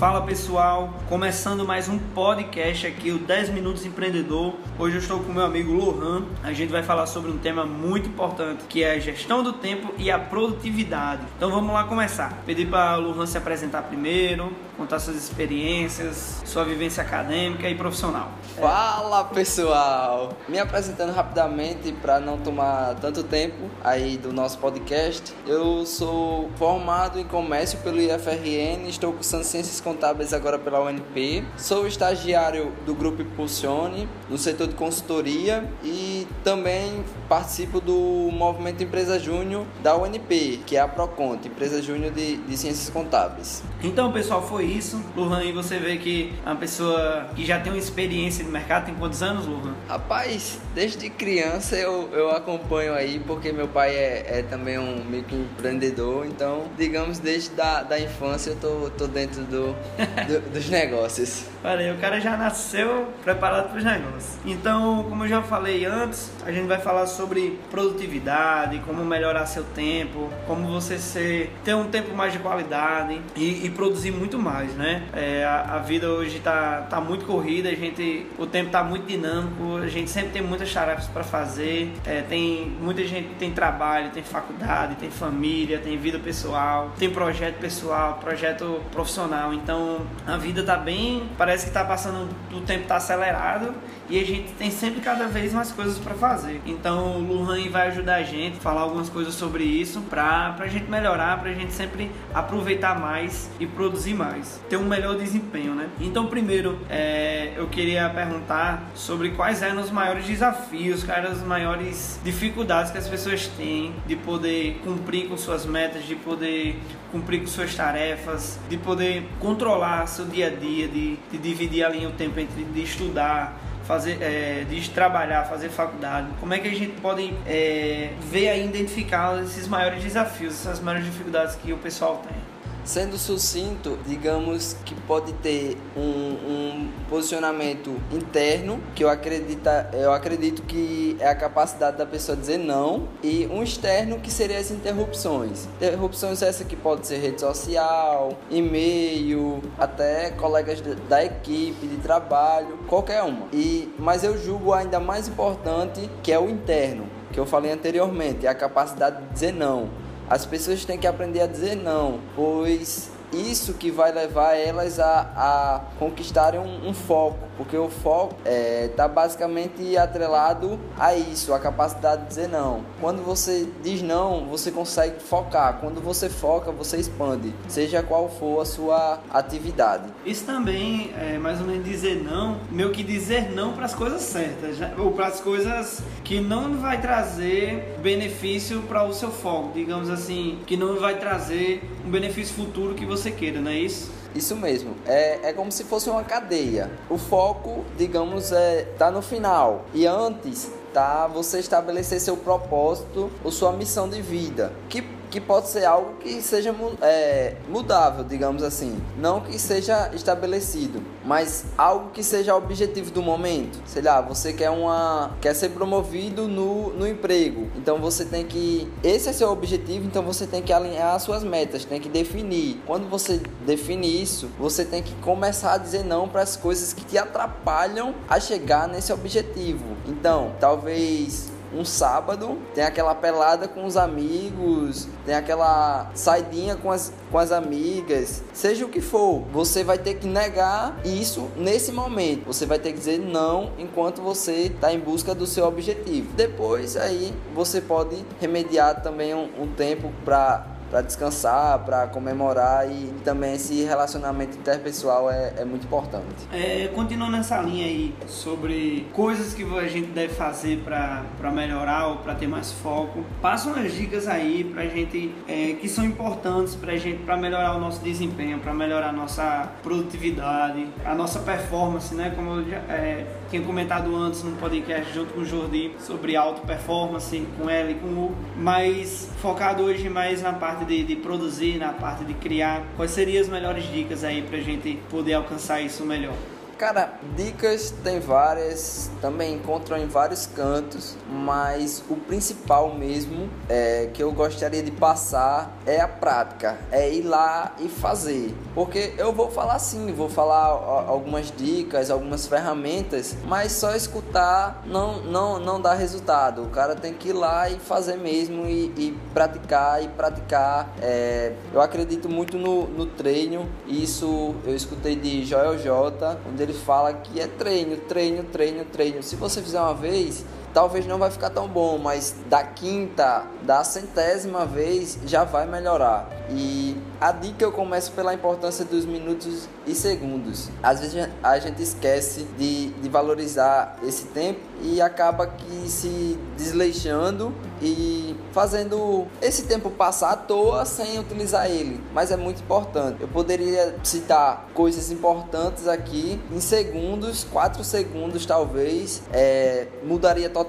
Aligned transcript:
Fala 0.00 0.22
pessoal, 0.22 0.94
começando 1.10 1.62
mais 1.62 1.86
um 1.86 1.98
podcast 1.98 2.86
aqui, 2.86 3.10
o 3.10 3.18
10 3.18 3.50
Minutos 3.50 3.84
Empreendedor. 3.84 4.54
Hoje 4.78 4.96
eu 4.96 5.00
estou 5.02 5.20
com 5.20 5.30
meu 5.30 5.44
amigo 5.44 5.74
Lohan. 5.74 6.24
A 6.42 6.54
gente 6.54 6.70
vai 6.70 6.82
falar 6.82 7.04
sobre 7.04 7.30
um 7.30 7.36
tema 7.36 7.66
muito 7.66 8.08
importante 8.08 8.64
que 8.66 8.82
é 8.82 8.92
a 8.92 8.98
gestão 8.98 9.42
do 9.42 9.52
tempo 9.52 9.92
e 9.98 10.10
a 10.10 10.18
produtividade. 10.18 11.20
Então 11.36 11.50
vamos 11.50 11.74
lá 11.74 11.84
começar. 11.84 12.42
Pedir 12.46 12.66
para 12.68 12.96
Lohan 12.96 13.26
se 13.26 13.36
apresentar 13.36 13.82
primeiro, 13.82 14.50
contar 14.80 14.98
suas 14.98 15.16
experiências, 15.16 16.42
sua 16.46 16.64
vivência 16.64 17.02
acadêmica 17.02 17.68
e 17.68 17.74
profissional. 17.74 18.30
Fala 18.58 19.24
pessoal! 19.24 20.32
Me 20.48 20.58
apresentando 20.58 21.12
rapidamente 21.12 21.92
para 21.92 22.18
não 22.18 22.38
tomar 22.38 22.94
tanto 22.94 23.22
tempo 23.22 23.68
aí 23.84 24.16
do 24.16 24.32
nosso 24.32 24.56
podcast. 24.56 25.34
Eu 25.46 25.84
sou 25.84 26.50
formado 26.56 27.20
em 27.20 27.24
comércio 27.24 27.78
pelo 27.80 28.00
IFRN, 28.00 28.88
estou 28.88 29.12
cursando 29.12 29.44
ciências 29.44 29.82
contábeis 29.82 30.32
agora 30.32 30.58
pela 30.58 30.80
UNP. 30.80 31.44
Sou 31.58 31.86
estagiário 31.86 32.72
do 32.86 32.94
grupo 32.94 33.20
Impulsione 33.20 34.08
no 34.30 34.38
setor 34.38 34.66
de 34.66 34.76
consultoria 34.76 35.62
e 35.84 36.26
também 36.42 37.04
participo 37.28 37.82
do 37.82 38.30
movimento 38.32 38.82
Empresa 38.82 39.18
Júnior 39.18 39.66
da 39.82 39.94
UNP, 39.94 40.62
que 40.64 40.74
é 40.74 40.80
a 40.80 40.88
Proconte, 40.88 41.48
Empresa 41.48 41.82
Júnior 41.82 42.12
de, 42.12 42.38
de 42.38 42.56
Ciências 42.56 42.88
Contábeis. 42.88 43.62
Então, 43.82 44.10
pessoal, 44.10 44.42
foi 44.42 44.69
isso. 44.70 45.02
Luhan, 45.16 45.44
e 45.44 45.52
você 45.52 45.78
vê 45.78 45.96
que 45.96 46.32
é 46.44 46.48
uma 46.48 46.56
pessoa 46.56 47.26
que 47.34 47.44
já 47.44 47.58
tem 47.58 47.72
uma 47.72 47.78
experiência 47.78 48.44
no 48.44 48.50
mercado, 48.50 48.86
tem 48.86 48.94
quantos 48.94 49.22
anos, 49.22 49.46
Luhan? 49.46 49.74
Rapaz, 49.88 50.60
desde 50.74 51.10
criança 51.10 51.76
eu, 51.76 52.08
eu 52.12 52.30
acompanho 52.30 52.94
aí, 52.94 53.20
porque 53.26 53.52
meu 53.52 53.68
pai 53.68 53.94
é, 53.94 54.38
é 54.38 54.42
também 54.42 54.78
um 54.78 55.04
microempreendedor, 55.04 56.26
então, 56.26 56.64
digamos, 56.76 57.18
desde 57.18 57.50
da, 57.50 57.82
da 57.82 57.98
infância 57.98 58.50
eu 58.50 58.56
tô, 58.56 58.90
tô 58.90 59.06
dentro 59.06 59.42
do, 59.42 59.74
do 60.28 60.50
dos 60.50 60.68
negócios. 60.68 61.44
Olha, 61.62 61.94
o 61.94 61.98
cara 61.98 62.20
já 62.20 62.36
nasceu 62.36 63.08
preparado 63.22 63.68
para 63.68 63.78
os 63.78 63.84
negócios. 63.84 64.38
Então, 64.44 65.04
como 65.08 65.24
eu 65.24 65.28
já 65.28 65.42
falei 65.42 65.84
antes, 65.84 66.30
a 66.44 66.52
gente 66.52 66.66
vai 66.66 66.78
falar 66.78 67.06
sobre 67.06 67.58
produtividade, 67.70 68.80
como 68.86 69.04
melhorar 69.04 69.46
seu 69.46 69.64
tempo, 69.64 70.30
como 70.46 70.68
você 70.68 70.98
ser, 70.98 71.52
ter 71.64 71.74
um 71.74 71.84
tempo 71.84 72.14
mais 72.14 72.32
de 72.32 72.38
qualidade 72.38 73.20
e, 73.36 73.66
e 73.66 73.70
produzir 73.70 74.10
muito 74.10 74.38
mais, 74.38 74.59
né? 74.68 75.02
É, 75.14 75.44
a, 75.44 75.76
a, 75.76 75.78
vida 75.78 76.08
hoje 76.08 76.38
está 76.38 76.82
tá 76.82 77.00
muito 77.00 77.24
corrida, 77.24 77.68
a 77.68 77.74
gente, 77.74 78.26
o 78.38 78.46
tempo 78.46 78.66
está 78.66 78.82
muito 78.82 79.06
dinâmico, 79.06 79.76
a 79.76 79.88
gente 79.88 80.10
sempre 80.10 80.30
tem 80.30 80.42
muitas 80.42 80.72
tarefas 80.72 81.06
para 81.06 81.24
fazer, 81.24 81.92
é, 82.06 82.22
tem 82.22 82.72
muita 82.80 83.04
gente 83.04 83.28
tem 83.38 83.50
trabalho, 83.50 84.10
tem 84.10 84.22
faculdade, 84.22 84.94
tem 84.96 85.10
família, 85.10 85.78
tem 85.78 85.96
vida 85.96 86.18
pessoal, 86.18 86.92
tem 86.98 87.10
projeto 87.10 87.58
pessoal, 87.58 88.18
projeto 88.20 88.80
profissional. 88.92 89.52
Então, 89.52 90.00
a 90.26 90.36
vida 90.36 90.60
está 90.60 90.76
bem 90.76 91.28
parece 91.36 91.64
que 91.64 91.70
está 91.70 91.84
passando, 91.84 92.28
o 92.52 92.60
tempo 92.60 92.82
está 92.82 92.96
acelerado 92.96 93.74
e 94.08 94.18
a 94.18 94.24
gente 94.24 94.52
tem 94.52 94.70
sempre 94.70 95.00
cada 95.00 95.26
vez 95.26 95.52
mais 95.52 95.70
coisas 95.70 95.98
para 95.98 96.14
fazer. 96.14 96.60
Então 96.66 97.16
o 97.16 97.20
Luhan 97.20 97.70
vai 97.70 97.88
ajudar 97.88 98.16
a 98.16 98.22
gente 98.22 98.56
a 98.58 98.60
falar 98.60 98.82
algumas 98.82 99.08
coisas 99.08 99.34
sobre 99.34 99.64
isso 99.64 100.00
para 100.02 100.56
a 100.58 100.66
gente 100.66 100.90
melhorar, 100.90 101.38
para 101.38 101.50
a 101.50 101.54
gente 101.54 101.72
sempre 101.72 102.10
aproveitar 102.34 102.98
mais 102.98 103.50
e 103.60 103.66
produzir 103.66 104.14
mais, 104.14 104.39
ter 104.68 104.76
um 104.76 104.84
melhor 104.84 105.16
desempenho, 105.16 105.74
né? 105.74 105.88
Então 106.00 106.26
primeiro 106.26 106.78
é, 106.88 107.52
eu 107.56 107.66
queria 107.68 108.08
perguntar 108.10 108.90
sobre 108.94 109.30
quais 109.30 109.62
eram 109.62 109.80
os 109.80 109.90
maiores 109.90 110.26
desafios, 110.26 111.04
quais 111.04 111.24
eram 111.24 111.32
as 111.32 111.42
maiores 111.42 112.20
dificuldades 112.24 112.90
que 112.90 112.98
as 112.98 113.08
pessoas 113.08 113.46
têm 113.48 113.94
de 114.06 114.16
poder 114.16 114.80
cumprir 114.84 115.28
com 115.28 115.36
suas 115.36 115.66
metas, 115.66 116.04
de 116.04 116.14
poder 116.14 116.78
cumprir 117.10 117.40
com 117.40 117.46
suas 117.46 117.74
tarefas, 117.74 118.58
de 118.68 118.76
poder 118.76 119.26
controlar 119.38 120.06
seu 120.06 120.24
dia 120.26 120.48
a 120.48 120.50
dia, 120.50 120.88
de, 120.88 121.16
de 121.30 121.38
dividir 121.38 121.84
ali 121.84 122.06
o 122.06 122.12
tempo 122.12 122.38
entre 122.38 122.64
de 122.64 122.82
estudar, 122.82 123.58
fazer, 123.90 124.18
é, 124.20 124.64
de 124.68 124.88
trabalhar, 124.90 125.44
fazer 125.44 125.68
faculdade. 125.68 126.28
Como 126.38 126.54
é 126.54 126.58
que 126.58 126.68
a 126.68 126.74
gente 126.74 127.00
pode 127.00 127.34
é, 127.46 128.12
ver 128.20 128.56
e 128.56 128.64
identificar 128.64 129.42
esses 129.42 129.66
maiores 129.66 130.02
desafios, 130.02 130.54
essas 130.54 130.80
maiores 130.80 131.04
dificuldades 131.04 131.56
que 131.56 131.72
o 131.72 131.78
pessoal 131.78 132.22
tem? 132.26 132.36
Sendo 132.84 133.18
sucinto, 133.18 133.98
digamos 134.06 134.76
que 134.84 134.94
pode 135.02 135.32
ter 135.34 135.76
um, 135.96 136.00
um, 136.00 136.88
posicionamento 137.08 137.94
interno, 138.12 138.80
que 138.94 139.04
eu 139.04 139.08
acredito, 139.08 139.68
eu 139.92 140.12
acredito 140.12 140.62
que 140.62 141.16
é 141.20 141.28
a 141.28 141.34
capacidade 141.34 141.96
da 141.96 142.06
pessoa 142.06 142.36
dizer 142.36 142.58
não, 142.58 143.08
e 143.22 143.46
um 143.50 143.62
externo 143.62 144.18
que 144.18 144.30
seria 144.30 144.58
as 144.58 144.70
interrupções. 144.70 145.66
Interrupções 145.76 146.42
essa 146.42 146.64
que 146.64 146.74
pode 146.74 147.06
ser 147.06 147.18
rede 147.18 147.40
social, 147.40 148.36
e-mail, 148.50 149.62
até 149.78 150.30
colegas 150.30 150.80
da 151.08 151.24
equipe 151.24 151.86
de 151.86 151.96
trabalho, 151.98 152.78
qualquer 152.88 153.22
uma. 153.22 153.46
E, 153.52 153.92
mas 153.98 154.24
eu 154.24 154.38
julgo 154.38 154.72
ainda 154.72 154.98
mais 154.98 155.28
importante 155.28 156.08
que 156.22 156.32
é 156.32 156.38
o 156.38 156.48
interno, 156.48 157.04
que 157.32 157.38
eu 157.38 157.46
falei 157.46 157.70
anteriormente, 157.70 158.46
é 158.46 158.48
a 158.48 158.54
capacidade 158.54 159.22
de 159.22 159.32
dizer 159.32 159.52
não 159.52 159.99
as 160.30 160.46
pessoas 160.46 160.84
têm 160.84 160.96
que 160.96 161.08
aprender 161.08 161.40
a 161.40 161.46
dizer 161.48 161.74
não, 161.74 162.20
pois 162.36 163.10
isso 163.32 163.74
que 163.74 163.90
vai 163.90 164.12
levar 164.12 164.54
elas 164.54 164.98
a, 164.98 165.20
a 165.36 165.80
conquistarem 165.98 166.60
um, 166.60 166.88
um, 166.88 166.94
foco, 166.94 167.38
porque 167.56 167.76
o 167.76 167.88
foco 167.88 168.34
está 168.38 168.50
é, 168.50 168.88
tá 168.88 169.08
basicamente 169.08 169.96
atrelado 169.96 170.78
a 170.98 171.14
isso, 171.14 171.52
a 171.54 171.58
capacidade 171.58 172.22
de 172.22 172.28
dizer 172.28 172.48
não. 172.48 172.84
Quando 173.00 173.22
você 173.22 173.68
diz 173.82 174.02
não, 174.02 174.46
você 174.46 174.70
consegue 174.70 175.20
focar. 175.20 175.78
Quando 175.80 176.00
você 176.00 176.28
foca, 176.28 176.72
você 176.72 176.96
expande, 176.96 177.54
seja 177.68 178.02
qual 178.02 178.28
for 178.28 178.60
a 178.60 178.64
sua 178.64 179.20
atividade. 179.30 180.04
Isso 180.24 180.44
também 180.44 181.12
é 181.18 181.38
mais 181.38 181.60
ou 181.60 181.66
menos 181.66 181.84
dizer 181.84 182.22
não, 182.22 182.58
meio 182.70 182.90
que 182.90 183.02
dizer 183.02 183.52
não 183.52 183.72
para 183.72 183.84
as 183.84 183.94
coisas 183.94 184.22
certas, 184.22 184.76
ou 184.98 185.12
para 185.12 185.26
as 185.26 185.40
coisas 185.40 186.02
que 186.24 186.40
não 186.40 186.76
vai 186.78 187.00
trazer 187.00 187.96
benefício 188.02 188.82
para 188.82 189.04
o 189.04 189.12
seu 189.12 189.30
foco, 189.30 189.70
digamos 189.74 190.10
assim, 190.10 190.58
que 190.66 190.76
não 190.76 190.98
vai 190.98 191.18
trazer 191.18 191.82
um 192.04 192.10
benefício 192.10 192.54
futuro 192.54 192.94
que 192.94 193.04
você 193.04 193.30
queira, 193.30 193.60
não 193.60 193.70
é 193.70 193.78
isso? 193.78 194.10
Isso 194.34 194.54
mesmo. 194.56 194.94
É, 195.06 195.50
é 195.50 195.52
como 195.52 195.72
se 195.72 195.84
fosse 195.84 196.08
uma 196.08 196.22
cadeia. 196.22 196.90
O 197.08 197.18
foco, 197.18 197.84
digamos, 197.98 198.52
é 198.52 198.82
tá 198.96 199.10
no 199.10 199.22
final. 199.22 199.84
E 199.92 200.06
antes 200.06 200.70
tá 200.92 201.26
você 201.26 201.58
estabelecer 201.58 202.20
seu 202.20 202.36
propósito 202.36 203.30
ou 203.44 203.50
sua 203.50 203.72
missão 203.72 204.08
de 204.08 204.22
vida. 204.22 204.72
Que 204.88 205.02
que 205.30 205.40
pode 205.40 205.68
ser 205.68 205.84
algo 205.84 206.14
que 206.20 206.42
seja 206.42 206.74
é, 207.00 207.54
mudável, 207.68 208.24
digamos 208.24 208.62
assim. 208.62 209.00
Não 209.16 209.40
que 209.40 209.58
seja 209.58 210.10
estabelecido, 210.12 211.02
mas 211.24 211.64
algo 211.78 212.10
que 212.10 212.22
seja 212.22 212.54
objetivo 212.56 213.10
do 213.10 213.22
momento. 213.22 213.80
Sei 213.86 214.02
lá, 214.02 214.20
você 214.20 214.52
quer 214.52 214.70
uma 214.70 215.36
quer 215.40 215.54
ser 215.54 215.70
promovido 215.70 216.48
no, 216.48 216.90
no 216.90 217.06
emprego. 217.06 217.68
Então 217.76 217.98
você 217.98 218.24
tem 218.24 218.44
que 218.44 218.90
esse 219.02 219.28
é 219.28 219.32
seu 219.32 219.50
objetivo, 219.50 220.06
então 220.06 220.22
você 220.22 220.46
tem 220.46 220.62
que 220.62 220.72
alinhar 220.72 221.14
as 221.14 221.22
suas 221.22 221.44
metas, 221.44 221.84
tem 221.84 222.00
que 222.00 222.08
definir. 222.08 222.80
Quando 222.86 223.08
você 223.08 223.40
define 223.64 224.22
isso, 224.22 224.50
você 224.58 224.84
tem 224.84 225.02
que 225.02 225.14
começar 225.16 225.74
a 225.74 225.78
dizer 225.78 226.04
não 226.04 226.28
para 226.28 226.42
as 226.42 226.56
coisas 226.56 226.92
que 226.92 227.04
te 227.04 227.16
atrapalham 227.16 228.14
a 228.28 228.40
chegar 228.40 228.88
nesse 228.88 229.12
objetivo. 229.12 229.84
Então, 230.06 230.52
talvez 230.58 231.50
um 231.74 231.84
sábado, 231.84 232.58
tem 232.74 232.84
aquela 232.84 233.14
pelada 233.14 233.68
com 233.68 233.84
os 233.84 233.96
amigos, 233.96 235.08
tem 235.24 235.34
aquela 235.34 236.10
saidinha 236.14 236.76
com 236.76 236.90
as, 236.90 237.12
com 237.30 237.38
as 237.38 237.52
amigas, 237.52 238.42
seja 238.52 238.84
o 238.84 238.88
que 238.88 239.00
for, 239.00 239.42
você 239.52 239.84
vai 239.84 239.98
ter 239.98 240.14
que 240.14 240.26
negar 240.26 240.98
isso 241.04 241.48
nesse 241.56 241.92
momento. 241.92 242.46
Você 242.46 242.66
vai 242.66 242.78
ter 242.78 242.92
que 242.92 242.98
dizer 242.98 243.18
não 243.18 243.72
enquanto 243.78 244.22
você 244.22 244.66
está 244.66 244.92
em 244.92 244.98
busca 244.98 245.34
do 245.34 245.46
seu 245.46 245.66
objetivo. 245.66 246.32
Depois 246.34 246.96
aí 246.96 247.34
você 247.54 247.80
pode 247.80 248.24
remediar 248.40 249.02
também 249.02 249.34
um, 249.34 249.48
um 249.58 249.66
tempo 249.68 250.12
para 250.24 250.66
para 250.90 251.02
descansar, 251.02 251.78
para 251.80 252.06
comemorar 252.08 252.90
e 252.90 253.14
também 253.24 253.54
esse 253.54 253.84
relacionamento 253.84 254.58
interpessoal 254.58 255.30
é, 255.30 255.54
é 255.58 255.64
muito 255.64 255.86
importante. 255.86 256.24
É, 256.52 256.88
continuando 256.94 257.36
nessa 257.36 257.60
linha 257.62 257.86
aí 257.86 258.14
sobre 258.26 259.06
coisas 259.12 259.54
que 259.54 259.62
a 259.62 259.88
gente 259.88 260.08
deve 260.08 260.34
fazer 260.34 260.82
para 260.84 261.50
melhorar 261.52 262.08
ou 262.08 262.16
para 262.16 262.34
ter 262.34 262.48
mais 262.48 262.72
foco, 262.72 263.24
passa 263.40 263.70
umas 263.70 263.92
dicas 263.92 264.26
aí 264.26 264.64
para 264.64 264.84
gente 264.86 265.32
é, 265.46 265.74
que 265.80 265.88
são 265.88 266.04
importantes 266.04 266.74
para 266.74 266.96
gente 266.96 267.22
para 267.22 267.36
melhorar 267.36 267.76
o 267.76 267.80
nosso 267.80 268.00
desempenho, 268.02 268.58
para 268.58 268.74
melhorar 268.74 269.10
a 269.10 269.12
nossa 269.12 269.70
produtividade, 269.82 270.86
a 271.04 271.14
nossa 271.14 271.38
performance, 271.40 272.14
né? 272.14 272.32
Como 272.34 272.50
eu 272.60 272.68
já 272.68 272.76
é, 272.88 273.26
tinha 273.48 273.62
comentado 273.62 274.14
antes 274.16 274.42
no 274.42 274.56
podcast 274.56 275.12
junto 275.12 275.34
com 275.34 275.40
o 275.40 275.44
Jordi 275.44 275.92
sobre 276.00 276.36
auto 276.36 276.62
performance 276.62 277.46
com 277.58 277.68
ela 277.68 277.90
e 277.90 277.94
com 277.94 278.08
o, 278.08 278.36
mas 278.56 279.28
focado 279.40 279.84
hoje 279.84 280.08
mais 280.08 280.42
na 280.42 280.52
parte 280.52 280.79
parte 280.80 280.84
de, 280.86 281.04
de, 281.04 281.16
produzir, 281.16 281.78
na 281.78 281.92
parte 281.92 282.24
de 282.24 282.32
criar, 282.34 282.82
quais 282.96 283.10
seriam 283.10 283.42
as 283.42 283.48
melhores 283.48 283.84
dicas 283.92 284.24
aí 284.24 284.42
para 284.42 284.56
a 284.56 284.60
gente 284.60 284.98
poder 285.10 285.34
alcançar 285.34 285.80
isso 285.80 286.04
melhor? 286.04 286.34
Cara, 286.80 287.12
dicas 287.36 287.92
tem 288.02 288.20
várias, 288.20 289.10
também 289.20 289.56
encontram 289.56 289.98
em 289.98 290.06
vários 290.06 290.46
cantos, 290.46 291.14
mas 291.30 292.02
o 292.08 292.16
principal 292.16 292.94
mesmo 292.94 293.50
é, 293.68 294.08
que 294.14 294.22
eu 294.22 294.32
gostaria 294.32 294.82
de 294.82 294.90
passar 294.90 295.76
é 295.84 296.00
a 296.00 296.08
prática, 296.08 296.78
é 296.90 297.12
ir 297.12 297.20
lá 297.20 297.74
e 297.78 297.86
fazer. 297.86 298.54
Porque 298.74 299.12
eu 299.18 299.30
vou 299.30 299.50
falar 299.50 299.78
sim, 299.78 300.10
vou 300.14 300.30
falar 300.30 300.68
algumas 301.06 301.52
dicas, 301.54 302.10
algumas 302.10 302.46
ferramentas, 302.46 303.36
mas 303.44 303.72
só 303.72 303.94
escutar 303.94 304.82
não, 304.86 305.20
não, 305.20 305.60
não 305.60 305.78
dá 305.78 305.92
resultado. 305.92 306.62
O 306.62 306.70
cara 306.70 306.96
tem 306.96 307.12
que 307.12 307.28
ir 307.28 307.34
lá 307.34 307.68
e 307.68 307.78
fazer 307.78 308.16
mesmo 308.16 308.64
e, 308.64 308.86
e 308.96 309.18
praticar 309.34 310.02
e 310.02 310.08
praticar. 310.08 310.94
É, 311.02 311.52
eu 311.74 311.82
acredito 311.82 312.26
muito 312.26 312.56
no, 312.56 312.86
no 312.86 313.04
treino, 313.04 313.68
isso 313.86 314.54
eu 314.64 314.74
escutei 314.74 315.14
de 315.14 315.44
Joel 315.44 315.76
J, 315.76 316.38
onde 316.48 316.69
ele 316.69 316.69
fala 316.72 317.12
que 317.12 317.40
é 317.40 317.46
treino, 317.46 317.96
treino, 317.96 318.44
treino, 318.44 318.84
treino. 318.84 319.22
Se 319.22 319.36
você 319.36 319.60
fizer 319.62 319.80
uma 319.80 319.94
vez, 319.94 320.44
talvez 320.72 321.06
não 321.06 321.18
vai 321.18 321.30
ficar 321.30 321.50
tão 321.50 321.68
bom, 321.68 321.98
mas 321.98 322.34
da 322.48 322.62
quinta, 322.62 323.44
da 323.62 323.84
centésima 323.84 324.64
vez 324.64 325.18
já 325.26 325.44
vai 325.44 325.66
melhorar. 325.66 326.28
E 326.50 326.96
a 327.20 327.32
dica 327.32 327.64
eu 327.64 327.70
começo 327.70 328.12
pela 328.12 328.34
importância 328.34 328.84
dos 328.84 329.04
minutos 329.04 329.68
e 329.86 329.94
segundos. 329.94 330.68
Às 330.82 331.00
vezes 331.00 331.28
a 331.42 331.58
gente 331.58 331.82
esquece 331.82 332.44
de, 332.58 332.88
de 332.90 333.08
valorizar 333.08 333.96
esse 334.02 334.26
tempo 334.26 334.60
e 334.82 335.00
acaba 335.00 335.46
que 335.46 335.88
se 335.88 336.38
desleixando 336.56 337.54
e 337.82 338.36
fazendo 338.52 339.26
esse 339.40 339.64
tempo 339.64 339.90
passar 339.90 340.32
à 340.32 340.36
toa 340.36 340.84
sem 340.84 341.18
utilizar 341.18 341.70
ele. 341.70 342.00
Mas 342.12 342.30
é 342.30 342.36
muito 342.36 342.62
importante. 342.62 343.20
Eu 343.20 343.28
poderia 343.28 343.96
citar 344.02 344.68
coisas 344.74 345.10
importantes 345.10 345.86
aqui 345.86 346.40
em 346.50 346.60
segundos, 346.60 347.44
4 347.44 347.82
segundos 347.84 348.44
talvez, 348.44 349.22
é, 349.32 349.86
mudaria 350.04 350.48
totalmente. 350.48 350.59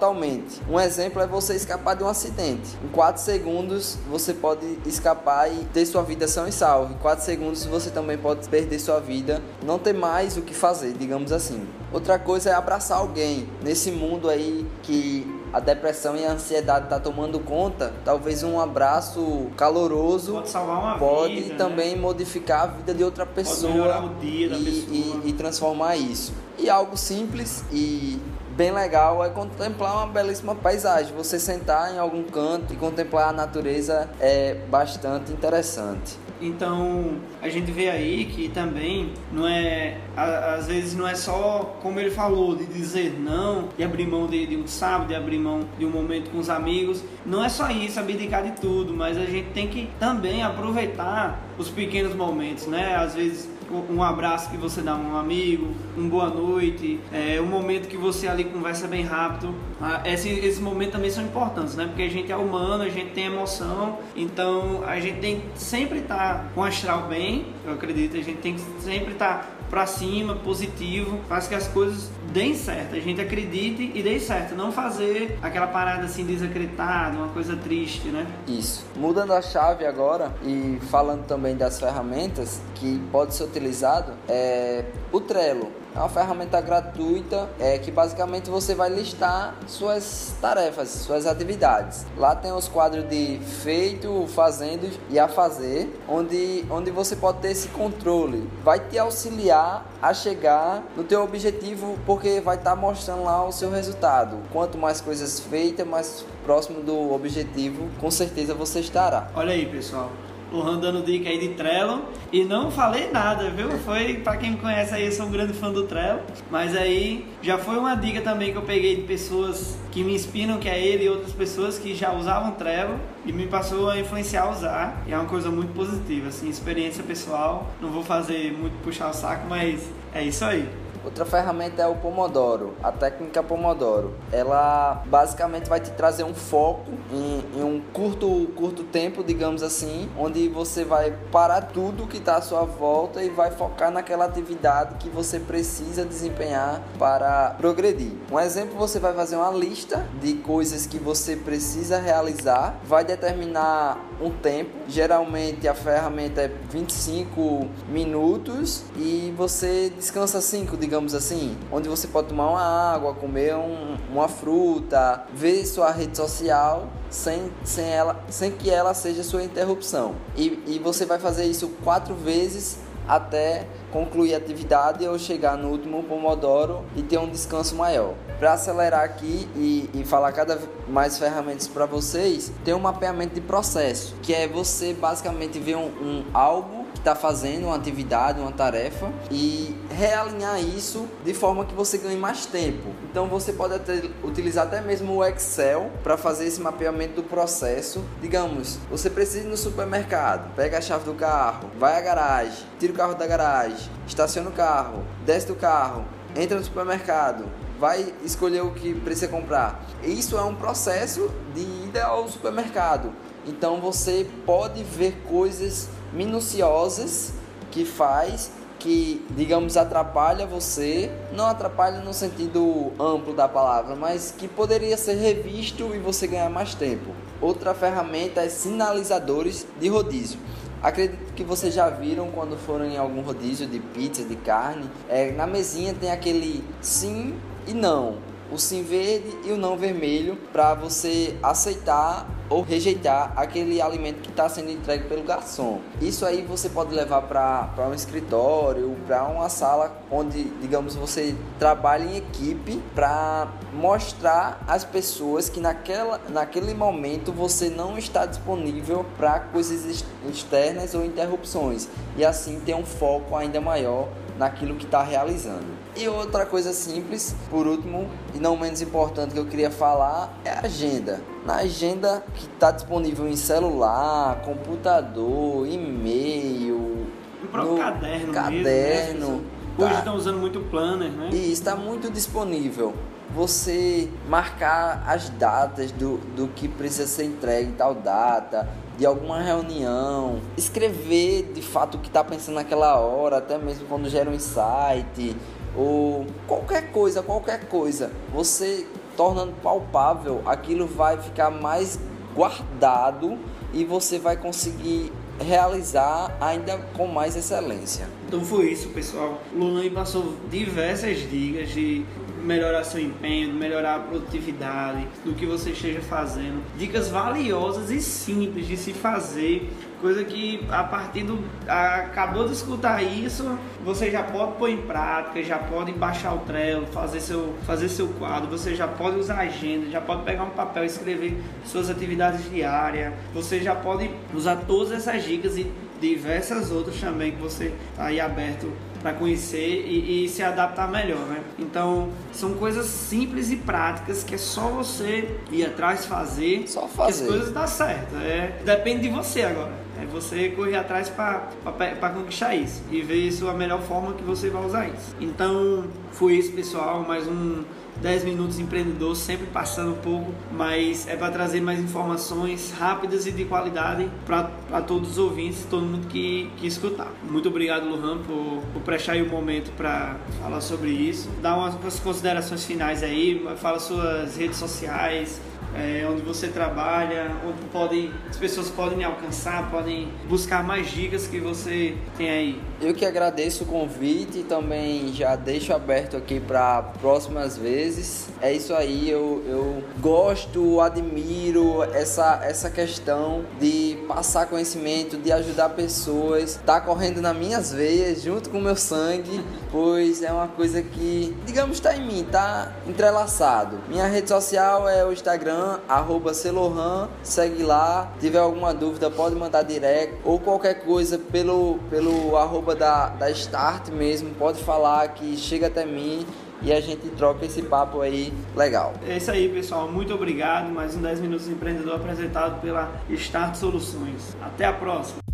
Um 0.70 0.80
exemplo 0.80 1.22
é 1.22 1.28
você 1.28 1.56
escapar 1.56 1.96
de 1.96 2.04
um 2.04 2.08
acidente. 2.08 2.78
Em 2.84 2.88
4 2.90 3.22
segundos 3.22 3.98
você 4.10 4.34
pode 4.34 4.80
escapar 4.86 5.52
e 5.52 5.66
ter 5.66 5.86
sua 5.86 6.04
vida 6.04 6.28
são 6.28 6.48
e 6.48 6.52
salvo. 6.52 6.94
Em 6.94 6.98
4 6.98 7.24
segundos 7.24 7.66
você 7.66 7.90
também 7.90 8.18
pode 8.18 8.48
perder 8.50 8.80
sua 8.80 9.00
vida, 9.00 9.42
não 9.64 9.78
ter 9.78 9.94
mais 9.94 10.38
o 10.38 10.42
que 10.42 10.54
fazer, 10.54 10.94
digamos 10.94 11.32
assim. 11.32 11.68
Outra 11.92 12.18
coisa 12.18 12.52
é 12.52 12.54
abraçar 12.54 13.00
alguém. 13.00 13.48
Nesse 13.62 13.92
mundo 13.92 14.30
aí 14.30 14.66
que 14.82 15.42
a 15.54 15.60
depressão 15.60 16.16
e 16.16 16.26
a 16.26 16.32
ansiedade 16.32 16.88
tá 16.88 17.00
tomando 17.00 17.40
conta, 17.40 17.94
talvez 18.06 18.42
um 18.44 18.60
abraço 18.60 19.48
caloroso 19.58 20.34
pode, 20.34 20.50
salvar 20.50 20.80
uma 20.80 20.98
pode 20.98 21.36
vida, 21.36 21.50
né? 21.50 21.56
também 21.58 21.96
né? 21.96 22.02
modificar 22.02 22.64
a 22.64 22.68
vida 22.68 22.94
de 22.94 23.04
outra 23.04 23.26
pessoa 23.26 24.14
e, 24.22 24.48
pessoa. 24.48 24.62
E, 24.64 25.22
e 25.26 25.34
transformar 25.34 25.98
isso. 25.98 26.34
E 26.58 26.70
algo 26.70 26.96
simples 26.96 27.66
e 27.72 28.20
bem 28.56 28.72
legal 28.72 29.24
é 29.24 29.30
contemplar 29.30 29.96
uma 29.96 30.08
belíssima 30.08 30.56
paisagem. 30.56 31.14
Você 31.16 31.40
sentar 31.40 31.94
em 31.94 31.98
algum 31.98 32.24
canto 32.24 32.74
e 32.74 32.76
contemplar 32.76 33.30
a 33.30 33.34
natureza 33.34 34.10
é 34.20 34.56
bastante 34.70 35.32
interessante. 35.32 36.18
Então 36.42 37.18
a 37.42 37.48
gente 37.50 37.72
vê 37.72 37.90
aí 37.90 38.26
que 38.26 38.50
também 38.50 39.14
não 39.32 39.48
é 39.48 39.98
às 40.16 40.68
vezes 40.68 40.96
não 40.96 41.08
é 41.08 41.14
só 41.14 41.78
como 41.82 42.00
ele 42.00 42.10
falou 42.10 42.56
de 42.56 42.66
dizer 42.66 43.14
não, 43.20 43.70
de 43.78 43.84
abrir 43.84 44.08
mão 44.08 44.26
de, 44.26 44.48
de 44.48 44.58
um 44.58 44.66
sábado, 44.66 45.10
de 45.10 45.16
abrir 45.16 45.38
mão 45.38 45.62
de 45.78 45.86
um 45.86 45.90
momento 45.90 46.32
com 46.32 46.40
os 46.40 46.50
amigos. 46.50 47.04
Não 47.26 47.44
é 47.44 47.50
só 47.50 47.70
isso, 47.70 48.00
abdicar 48.00 48.44
de 48.44 48.60
tudo, 48.60 48.94
mas 48.94 49.18
a 49.18 49.26
gente 49.26 49.50
tem 49.50 49.68
que 49.68 49.90
também 50.00 50.42
aproveitar 50.42 51.40
os 51.60 51.70
pequenos 51.70 52.16
momentos, 52.16 52.66
né? 52.66 52.96
Às 52.96 53.14
vezes 53.14 53.48
um 53.90 54.04
abraço 54.04 54.50
que 54.50 54.58
você 54.58 54.82
dá 54.82 54.94
a 54.94 54.96
um 54.96 55.16
amigo, 55.16 55.74
um 55.98 56.08
boa 56.10 56.30
noite, 56.30 57.00
é, 57.12 57.40
um 57.42 57.46
momento 57.46 57.88
que 57.88 57.98
você 57.98 58.28
ali 58.28 58.44
conversa 58.44 58.88
bem 58.88 59.04
rápido. 59.04 59.54
Ah, 59.80 60.02
esse, 60.06 60.30
esses 60.30 60.60
momentos 60.60 60.94
também 60.94 61.10
são 61.10 61.24
importantes, 61.24 61.76
né? 61.76 61.86
Porque 61.88 62.04
a 62.04 62.10
gente 62.10 62.32
é 62.32 62.36
humano, 62.36 62.84
a 62.84 62.90
gente 62.90 63.12
tem 63.12 63.26
emoção, 63.26 64.00
então 64.16 64.84
a 64.86 65.00
gente 65.00 65.20
tem 65.20 65.40
que 65.40 65.60
sempre 65.60 66.00
estar 66.00 66.18
tá 66.18 66.46
com 66.54 66.64
astral 66.64 67.08
bem, 67.08 67.46
eu 67.66 67.74
acredito, 67.74 68.18
a 68.18 68.22
gente 68.22 68.40
tem 68.40 68.56
que 68.56 68.62
sempre 68.82 69.14
estar 69.14 69.40
tá 69.40 69.61
para 69.72 69.86
cima, 69.88 70.36
positivo, 70.36 71.18
faz 71.30 71.48
que 71.48 71.56
as 71.56 71.66
coisas 71.70 72.10
deem 72.34 72.54
certo, 72.56 72.94
a 72.94 73.00
gente 73.00 73.22
acredite 73.22 73.92
e 73.96 74.04
dê 74.04 74.20
certo, 74.20 74.54
não 74.54 74.70
fazer 74.72 75.40
aquela 75.42 75.68
parada 75.68 76.04
assim 76.04 76.26
desacreditada, 76.26 77.18
uma 77.18 77.30
coisa 77.30 77.56
triste, 77.56 78.10
né? 78.10 78.28
Isso. 78.46 78.86
Mudando 78.98 79.32
a 79.32 79.42
chave 79.42 79.86
agora 79.86 80.34
e 80.44 80.78
falando 80.90 81.26
também 81.26 81.56
das 81.56 81.80
ferramentas 81.80 82.62
que 82.76 83.02
pode 83.12 83.34
ser 83.34 83.46
utilizado, 83.46 84.14
é 84.28 84.86
o 85.12 85.22
Trello. 85.22 85.81
É 85.94 86.00
uma 86.00 86.10
ferramenta 86.10 86.62
gratuita 86.62 87.50
é, 87.60 87.78
que 87.78 87.92
basicamente 87.92 88.50
você 88.50 88.74
vai 88.74 88.90
listar 88.90 89.56
suas 89.68 90.34
tarefas, 90.42 90.90
suas 90.90 91.26
atividades. 91.26 92.06
Lá 92.18 92.34
tem 92.34 92.52
os 92.52 92.68
quadros 92.68 93.08
de 93.10 93.40
feito, 93.62 94.26
fazendo 94.28 94.90
e 95.10 95.20
a 95.20 95.28
fazer, 95.28 95.94
onde, 96.08 96.66
onde 96.70 96.92
você 96.92 97.16
pode 97.16 97.40
ter 97.40 97.52
esse 97.52 97.68
controle. 97.70 98.50
Vai 98.64 98.80
te 98.80 98.98
auxiliar 98.98 99.86
a 100.02 100.14
chegar 100.14 100.84
no 100.96 101.04
teu 101.04 101.24
objetivo 101.24 101.98
porque 102.06 102.40
vai 102.40 102.56
estar 102.56 102.72
tá 102.72 102.76
mostrando 102.76 103.24
lá 103.24 103.46
o 103.46 103.52
seu 103.52 103.70
resultado. 103.70 104.38
Quanto 104.52 104.78
mais 104.78 105.02
coisas 105.02 105.40
feitas, 105.40 105.86
mais 105.86 106.26
próximo 106.46 106.82
do 106.82 107.14
objetivo, 107.14 107.90
com 108.00 108.10
certeza 108.10 108.54
você 108.54 108.80
estará. 108.80 109.30
Olha 109.36 109.54
aí, 109.54 109.66
pessoal. 109.66 110.10
Lohan 110.52 110.80
dando 110.80 111.04
dica 111.04 111.30
aí 111.30 111.40
de 111.40 111.50
Trello. 111.50 112.04
E 112.32 112.44
não 112.44 112.72
falei 112.72 113.10
nada, 113.12 113.50
viu? 113.50 113.70
Foi, 113.80 114.16
para 114.16 114.38
quem 114.38 114.52
me 114.52 114.58
conhece 114.58 114.94
aí, 114.94 115.06
eu 115.06 115.12
sou 115.12 115.26
um 115.26 115.32
grande 115.32 115.54
fã 115.54 115.72
do 115.72 115.84
Trello. 115.84 116.22
Mas 116.50 116.76
aí 116.76 117.26
já 117.42 117.58
foi 117.58 117.78
uma 117.78 117.96
dica 117.96 118.22
também 118.22 118.52
que 118.52 118.58
eu 118.58 118.62
peguei 118.62 118.96
de 118.96 119.04
pessoas 119.04 119.78
que 119.92 120.04
me 120.04 120.14
inspiram, 120.14 120.58
que 120.58 120.70
é 120.70 120.80
ele 120.80 121.06
e 121.06 121.10
outras 121.10 121.34
pessoas 121.34 121.78
que 121.78 121.94
já 121.94 122.14
usavam 122.14 122.52
Trello 122.52 123.00
e 123.26 123.32
me 123.32 123.48
passou 123.48 123.90
a 123.90 124.00
influenciar 124.00 124.44
a 124.44 124.50
usar. 124.50 125.04
E 125.08 125.14
é 125.14 125.18
uma 125.18 125.28
coisa 125.28 125.50
muito 125.50 125.74
positiva, 125.74 126.30
assim, 126.30 126.50
experiência 126.50 127.04
pessoal. 127.04 127.70
Não 127.82 127.90
vou 127.90 128.04
fazer 128.04 128.52
muito 128.54 128.74
puxar 128.84 129.10
o 129.10 129.14
saco, 129.14 129.46
mas 129.50 129.82
é 130.14 130.24
isso 130.24 130.44
aí. 130.44 130.68
Outra 131.04 131.26
ferramenta 131.26 131.82
é 131.82 131.88
o 131.88 131.96
Pomodoro, 131.96 132.76
a 132.84 132.92
técnica 132.92 133.42
Pomodoro. 133.42 134.14
Ela 134.32 135.02
basicamente 135.08 135.68
vai 135.68 135.80
te 135.80 135.90
trazer 135.92 136.24
um 136.24 136.34
foco 136.34 136.92
em, 137.12 137.60
em 137.60 137.64
um 137.64 137.82
curto, 137.92 138.48
curto 138.56 138.84
tempo, 138.84 139.24
digamos 139.24 139.64
assim, 139.64 140.08
onde 140.16 140.48
você 140.48 140.84
vai 140.84 141.12
parar 141.32 141.62
tudo 141.62 142.06
que 142.06 142.18
está 142.18 142.36
à 142.36 142.42
sua 142.42 142.66
volta 142.66 143.24
e 143.24 143.30
vai 143.30 143.50
focar 143.50 143.90
naquela 143.90 144.26
atividade 144.26 144.96
que 145.00 145.10
você 145.10 145.40
precisa 145.40 146.06
desempenhar 146.06 146.84
para 147.00 147.56
progredir. 147.58 148.12
Um 148.32 148.40
exemplo, 148.40 148.78
você 148.78 149.00
vai 149.00 149.14
fazer 149.14 149.38
uma 149.38 149.52
lista 149.52 150.06
de 150.22 150.36
coisas 150.36 150.86
que 150.86 151.00
você 151.00 151.36
precisa 151.36 152.00
realizar, 152.00 152.80
vai 152.86 153.04
determinar 153.04 153.98
um 154.22 154.30
tempo, 154.30 154.70
geralmente 154.88 155.68
a 155.68 155.74
ferramenta 155.74 156.42
é 156.42 156.52
25 156.70 157.68
minutos 157.90 158.84
e 158.96 159.34
você 159.36 159.92
descansa 159.98 160.40
5, 160.40 160.78
digamos 160.78 160.91
digamos 160.92 161.16
assim, 161.16 161.58
onde 161.72 161.88
você 161.88 162.06
pode 162.06 162.28
tomar 162.28 162.50
uma 162.50 162.94
água, 162.94 163.14
comer 163.14 163.56
um, 163.56 163.96
uma 164.12 164.28
fruta, 164.28 165.24
ver 165.34 165.66
sua 165.66 165.90
rede 165.90 166.18
social 166.18 166.90
sem, 167.10 167.50
sem, 167.64 167.86
ela, 167.86 168.22
sem 168.28 168.52
que 168.52 168.70
ela 168.70 168.94
seja 168.94 169.24
sua 169.24 169.42
interrupção. 169.42 170.16
E, 170.36 170.62
e 170.68 170.80
você 170.80 171.06
vai 171.06 171.18
fazer 171.18 171.46
isso 171.46 171.70
quatro 171.82 172.14
vezes 172.14 172.78
até 173.08 173.66
concluir 173.90 174.34
a 174.34 174.38
atividade 174.38 175.08
ou 175.08 175.18
chegar 175.18 175.58
no 175.58 175.70
último 175.70 176.04
Pomodoro 176.04 176.84
e 176.94 177.02
ter 177.02 177.18
um 177.18 177.30
descanso 177.30 177.74
maior. 177.74 178.14
Para 178.38 178.52
acelerar 178.54 179.06
aqui 179.06 179.48
e, 179.56 179.90
e 179.94 180.04
falar 180.04 180.34
cada 180.34 180.60
mais 180.90 181.18
ferramentas 181.18 181.70
para 181.70 181.86
vocês, 181.86 182.52
tem 182.66 182.74
um 182.74 182.80
mapeamento 182.80 183.34
de 183.34 183.42
processo, 183.42 184.14
que 184.22 184.34
é 184.34 184.46
você 184.46 184.94
basicamente 184.94 185.58
ver 185.58 185.78
um, 185.78 185.88
um 185.88 186.26
álbum 186.34 186.81
está 186.96 187.16
fazendo 187.16 187.66
uma 187.66 187.76
atividade, 187.76 188.40
uma 188.40 188.52
tarefa 188.52 189.12
e 189.30 189.76
realinhar 189.90 190.62
isso 190.62 191.08
de 191.24 191.34
forma 191.34 191.66
que 191.66 191.74
você 191.74 191.98
ganhe 191.98 192.18
mais 192.18 192.46
tempo. 192.46 192.90
Então 193.10 193.28
você 193.28 193.54
pode 193.54 193.74
até, 193.74 194.04
utilizar 194.24 194.68
até 194.68 194.82
mesmo 194.82 195.16
o 195.16 195.26
Excel 195.26 195.92
para 196.04 196.18
fazer 196.18 196.46
esse 196.46 196.62
mapeamento 196.62 197.16
do 197.16 197.24
processo. 197.24 198.04
Digamos, 198.22 198.78
você 198.90 199.10
precisa 199.10 199.46
ir 199.46 199.50
no 199.50 199.58
supermercado, 199.58 200.54
pega 200.56 200.78
a 200.78 200.82
chave 200.82 201.06
do 201.06 201.14
carro, 201.14 201.70
vai 201.80 201.98
à 201.98 202.02
garagem, 202.02 202.66
tira 202.80 202.94
o 202.94 202.96
carro 202.96 203.16
da 203.16 203.28
garagem, 203.28 203.90
estaciona 204.08 204.50
o 204.50 204.54
carro, 204.54 205.04
desce 205.26 205.48
do 205.48 205.56
carro, 205.56 206.06
entra 206.36 206.58
no 206.58 206.64
supermercado, 206.64 207.46
vai 207.80 208.14
escolher 208.24 208.62
o 208.62 208.72
que 208.72 208.94
precisa 208.94 209.28
comprar. 209.28 209.84
Isso 210.04 210.38
é 210.38 210.44
um 210.44 210.56
processo 210.56 211.32
de 211.54 211.62
ida 211.86 212.06
ao 212.06 212.28
supermercado. 212.30 213.12
Então 213.46 213.82
você 213.82 214.28
pode 214.46 214.84
ver 214.84 215.24
coisas 215.28 215.90
minuciosas 216.14 217.34
que 217.72 217.86
faz 217.86 218.52
que, 218.82 219.24
digamos, 219.38 219.78
atrapalha 219.78 220.48
você, 220.48 221.12
não 221.34 221.46
atrapalha 221.46 222.00
no 222.00 222.12
sentido 222.16 222.92
amplo 223.00 223.32
da 223.32 223.48
palavra, 223.48 223.96
mas 223.96 224.34
que 224.36 224.48
poderia 224.48 224.98
ser 224.98 225.14
revisto 225.18 225.94
e 225.94 226.00
você 226.00 226.26
ganhar 226.26 226.50
mais 226.50 226.74
tempo. 226.74 227.12
Outra 227.40 227.76
ferramenta 227.76 228.42
é 228.42 228.50
sinalizadores 228.50 229.68
de 229.80 229.88
rodízio. 229.88 230.40
Acredito 230.82 231.32
que 231.36 231.44
vocês 231.44 231.76
já 231.76 231.90
viram 231.90 232.32
quando 232.32 232.58
foram 232.58 232.86
em 232.86 232.98
algum 232.98 233.22
rodízio 233.22 233.68
de 233.68 233.80
pizza, 233.80 234.24
de 234.24 234.36
carne, 234.36 234.90
é, 235.08 235.32
na 235.32 235.46
mesinha 235.46 235.94
tem 235.94 236.10
aquele 236.10 236.64
sim 236.82 237.36
e 237.68 237.74
não 237.76 238.31
o 238.52 238.58
sim 238.58 238.84
verde 238.84 239.38
e 239.46 239.52
o 239.52 239.58
não 239.58 239.78
vermelho 239.78 240.38
para 240.52 240.74
você 240.74 241.38
aceitar 241.42 242.28
ou 242.50 242.62
rejeitar 242.62 243.32
aquele 243.38 243.82
alimento 243.82 244.20
que 244.22 244.30
está 244.30 244.50
sendo 244.50 244.70
entregue 244.70 245.06
pelo 245.06 245.24
garçom. 245.24 245.80
Isso 246.02 246.26
aí 246.26 246.42
você 246.42 246.68
pode 246.68 246.94
levar 246.94 247.22
para 247.22 247.88
um 247.88 247.94
escritório, 247.94 248.94
para 249.08 249.24
uma 249.24 249.48
sala 249.48 249.98
onde, 250.12 250.44
digamos, 250.60 250.94
você 250.94 251.34
trabalha 251.58 252.04
em 252.04 252.18
equipe 252.18 252.84
para 252.94 253.48
mostrar 253.74 254.62
às 254.68 254.84
pessoas 254.84 255.48
que 255.48 255.62
naquela, 255.62 256.20
naquele 256.28 256.74
momento 256.74 257.32
você 257.32 257.70
não 257.70 257.98
está 257.98 258.26
disponível 258.26 259.06
para 259.18 259.40
coisas 259.40 260.04
externas 260.30 260.94
ou 260.94 261.06
interrupções 261.06 261.88
e 262.18 262.26
assim 262.26 262.60
ter 262.60 262.76
um 262.76 262.86
foco 262.86 263.34
ainda 263.34 263.62
maior 263.62 264.10
naquilo 264.42 264.74
que 264.74 264.86
está 264.86 265.04
realizando. 265.04 265.68
E 265.96 266.08
outra 266.08 266.48
coisa 266.48 266.74
simples, 266.74 267.36
por 267.48 267.68
último 267.68 268.10
e 268.34 268.40
não 268.40 268.58
menos 268.58 268.82
importante 268.82 269.34
que 269.34 269.40
eu 269.40 269.46
queria 269.46 269.70
falar 269.70 270.34
é 270.44 270.50
a 270.50 270.62
agenda. 270.62 271.22
Na 271.46 271.58
agenda 271.58 272.24
que 272.34 272.48
está 272.48 272.72
disponível 272.72 273.28
em 273.28 273.36
celular, 273.36 274.42
computador, 274.42 275.68
e-mail, 275.68 277.06
no 277.40 277.50
próprio 277.50 277.78
caderno, 277.78 278.34
caderno. 278.34 279.30
Mesmo, 279.30 279.42
né? 279.78 279.86
Hoje 279.86 279.94
estão 280.00 280.16
usando 280.16 280.40
muito 280.40 280.60
planner, 280.60 281.12
né? 281.12 281.30
E 281.32 281.52
está 281.52 281.76
muito 281.76 282.10
disponível. 282.10 282.96
Você 283.36 284.10
marcar 284.28 285.04
as 285.06 285.30
datas 285.30 285.92
do, 285.92 286.18
do 286.36 286.48
que 286.48 286.68
precisa 286.68 287.06
ser 287.06 287.26
entregue 287.26 287.70
em 287.70 287.74
tal 287.74 287.94
data, 287.94 288.68
de 289.02 289.08
alguma 289.08 289.42
reunião, 289.42 290.40
escrever 290.56 291.52
de 291.56 291.62
fato 291.64 291.98
o 291.98 292.00
que 292.00 292.08
está 292.08 292.24
pensando 292.24 292.54
naquela 292.54 293.00
hora, 293.00 293.38
até 293.38 293.58
mesmo 293.58 293.88
quando 293.88 294.08
gera 294.08 294.30
um 294.30 294.34
insight, 294.36 295.36
ou 295.76 296.28
qualquer 296.46 296.92
coisa, 296.92 297.24
qualquer 297.24 297.68
coisa, 297.68 298.12
você 298.32 298.86
tornando 299.18 299.54
palpável, 299.54 300.44
aquilo 300.46 300.86
vai 300.86 301.18
ficar 301.18 301.50
mais 301.50 302.00
guardado 302.36 303.40
e 303.74 303.84
você 303.84 304.20
vai 304.20 304.38
conseguir 304.38 305.12
realizar 305.40 306.38
ainda 306.40 306.78
com 306.96 307.08
mais 307.08 307.36
excelência. 307.36 308.08
Então 308.28 308.42
foi 308.42 308.70
isso, 308.70 308.90
pessoal. 308.90 309.42
Lunan 309.52 309.90
passou 309.90 310.36
diversas 310.48 311.28
dicas 311.28 311.70
de 311.70 312.06
melhorar 312.44 312.84
seu 312.84 313.02
empenho, 313.02 313.54
melhorar 313.54 313.96
a 313.96 314.00
produtividade 314.00 315.08
do 315.24 315.34
que 315.34 315.46
você 315.46 315.72
esteja 315.72 316.02
fazendo. 316.02 316.64
Dicas 316.78 317.10
valiosas 317.10 317.90
e 317.90 318.02
simples 318.02 318.68
de 318.68 318.78
se 318.78 318.94
fazer, 318.94 319.70
coisa 320.02 320.24
que 320.24 320.66
a 320.70 320.84
partir 320.84 321.24
do 321.24 321.40
acabou 321.68 322.48
de 322.48 322.54
escutar 322.54 323.04
isso, 323.04 323.58
você 323.86 324.10
já 324.10 324.24
pode 324.24 324.54
pôr 324.54 324.70
em 324.70 324.78
prática, 324.78 325.44
já 325.44 325.60
pode 325.60 325.92
baixar 325.92 326.34
o 326.34 326.40
Trello, 326.40 326.88
fazer 326.88 327.22
seu 327.22 327.54
fazer 327.66 327.88
seu 327.88 328.08
quadro, 328.08 328.50
você 328.50 328.76
já 328.76 328.88
pode 328.88 329.20
usar 329.20 329.40
agenda, 329.40 329.90
já 329.90 330.02
pode 330.02 330.24
pegar 330.24 330.44
um 330.44 330.50
papel 330.50 330.84
e 330.84 330.88
escrever 330.88 331.38
suas 331.66 331.90
atividades 331.90 332.50
diárias. 332.50 333.14
Você 333.34 333.60
já 333.60 333.76
pode 333.76 334.10
usar 334.34 334.56
todas 334.68 334.92
essas 334.92 335.24
dicas 335.24 335.58
e 335.58 335.72
diversas 336.02 336.72
outras 336.72 337.00
também 337.00 337.32
que 337.34 337.42
você 337.42 337.72
está 337.92 338.06
aí 338.06 338.20
aberto 338.20 338.72
para 339.02 339.14
conhecer 339.14 339.86
e, 339.86 340.26
e, 340.26 340.30
se 340.30 340.44
adaptar 340.44 340.90
melhor, 340.90 341.20
né? 341.28 341.42
Então 341.58 342.10
são 342.32 342.54
coisas 342.54 342.86
simples 342.86 343.52
e 343.52 343.56
práticas 343.56 344.24
que 344.24 344.36
é 344.36 344.38
só 344.38 344.70
você 344.70 345.38
ir 345.52 345.66
atrás 345.66 346.06
fazer, 346.06 346.66
só 346.68 346.88
fazer. 346.88 347.18
que 347.18 347.24
as 347.24 347.30
coisas 347.30 347.54
dão 347.54 347.68
certo. 347.68 348.16
É, 348.18 348.60
depende 348.64 349.02
de 349.02 349.10
você 349.10 349.44
agora. 349.44 349.72
Você 350.12 350.50
correr 350.50 350.76
atrás 350.76 351.10
para 351.10 352.10
conquistar 352.14 352.56
isso 352.56 352.84
e 352.92 353.02
ver 353.02 353.28
isso 353.28 353.48
a 353.48 353.54
melhor 353.54 353.82
forma 353.82 354.14
que 354.14 354.24
você 354.24 354.50
vai 354.50 354.66
usar 354.66 354.88
isso. 354.88 355.16
Então 355.20 355.86
foi 356.12 356.34
isso, 356.34 356.52
pessoal. 356.52 357.04
Mais 357.08 357.28
um 357.28 357.64
10 358.02 358.24
minutos 358.24 358.60
empreendedor, 358.60 359.16
sempre 359.16 359.46
passando 359.48 359.92
um 359.92 359.98
pouco, 359.98 360.34
mas 360.52 361.08
é 361.08 361.16
para 361.16 361.32
trazer 361.32 361.62
mais 361.62 361.80
informações 361.80 362.72
rápidas 362.72 363.28
e 363.28 363.32
de 363.32 363.46
qualidade 363.46 364.10
para 364.26 364.82
todos 364.82 365.12
os 365.12 365.18
ouvintes, 365.18 365.66
todo 365.70 365.84
mundo 365.84 366.08
que, 366.08 366.50
que 366.58 366.66
escutar. 366.66 367.12
Muito 367.30 367.50
obrigado, 367.50 367.88
Luhan, 367.88 368.18
por, 368.20 368.64
por 368.74 368.82
prestar 368.82 369.14
aí 369.14 369.22
o 369.22 369.26
um 369.26 369.30
momento 369.30 369.72
para 369.76 370.16
falar 370.42 370.62
sobre 370.62 370.90
isso. 370.90 371.30
Dá 371.42 371.56
umas 371.56 372.00
considerações 372.00 372.66
finais 372.66 373.04
aí, 373.04 373.46
fala 373.58 373.80
suas 373.80 374.36
redes 374.36 374.58
sociais, 374.58 375.40
é, 375.76 376.06
onde 376.10 376.22
você 376.22 376.48
trabalha, 376.48 377.32
onde 377.46 377.62
podem, 377.72 378.12
as 378.30 378.38
pessoas 378.38 378.70
podem 378.70 379.04
alcançar, 379.04 379.70
podem 379.70 380.10
buscar 380.28 380.64
mais 380.64 380.90
dicas 380.90 381.28
que 381.28 381.40
você 381.40 381.96
tem 382.18 382.30
aí. 382.30 382.62
Eu 382.82 382.94
que 382.94 383.06
agradeço 383.06 383.64
o 383.64 383.68
convite 383.68 384.40
e 384.40 384.44
também 384.44 385.14
já 385.14 385.36
deixo 385.36 385.74
aberto 385.74 386.18
aqui 386.18 386.40
para 386.40 386.82
próximas 387.00 387.58
vezes. 387.58 388.28
É 388.42 388.52
isso 388.52 388.74
aí, 388.74 389.10
eu, 389.10 389.44
eu 389.48 389.84
gosto, 390.00 390.82
admiro 390.82 391.84
essa, 391.94 392.42
essa 392.44 392.70
questão 392.70 393.46
de 393.60 393.98
passar 394.08 394.48
conhecimento, 394.48 395.18
de 395.18 395.32
ajudar 395.32 395.70
pessoas, 395.70 396.60
tá 396.66 396.82
correndo 396.82 397.22
nas 397.22 397.36
minhas 397.36 397.72
veias 397.72 398.24
junto 398.24 398.50
com 398.50 398.58
o 398.58 398.62
meu 398.62 398.76
sangue, 398.76 399.44
pois 399.72 400.24
é 400.24 400.32
uma 400.32 400.48
coisa 400.48 400.82
que, 400.82 401.36
digamos, 401.46 401.78
está 401.78 401.96
em 401.96 402.06
mim, 402.06 402.28
tá 402.30 402.72
entrelaçado. 402.88 403.78
Minha 403.88 404.08
rede 404.08 404.28
social 404.28 404.90
é 404.90 405.06
o 405.06 405.12
Instagram, 405.12 405.61
arroba 405.88 406.34
Celohan, 406.34 407.10
segue 407.24 407.64
lá. 407.64 408.12
Tiver 408.20 408.40
alguma 408.40 408.74
dúvida, 408.74 409.10
pode 409.10 409.36
mandar 409.36 409.64
direct 409.64 410.16
ou 410.24 410.40
qualquer 410.40 410.84
coisa 410.86 411.18
pelo, 411.18 411.80
pelo 411.90 412.38
arroba 412.38 412.76
da, 412.76 413.10
da 413.10 413.30
Start 413.32 413.90
mesmo, 413.90 414.34
pode 414.36 414.64
falar 414.64 415.08
que 415.10 415.38
chega 415.38 415.68
até 415.68 415.86
mim 415.86 416.26
e 416.62 416.72
a 416.72 416.80
gente 416.80 417.10
troca 417.10 417.46
esse 417.46 417.62
papo 417.62 418.02
aí 418.02 418.32
legal. 418.56 418.94
É 419.08 419.18
isso 419.18 419.32
aí, 419.32 419.50
pessoal. 419.50 419.92
Muito 419.92 420.14
obrigado. 420.14 420.72
Mais 420.72 420.96
um 420.96 421.02
10 421.02 421.20
Minutos 421.20 421.48
Empreendedor 421.48 421.96
apresentado 421.96 422.62
pela 422.62 422.92
Start 423.10 423.56
Soluções. 423.56 424.36
Até 424.42 424.66
a 424.66 424.74
próxima. 424.74 425.31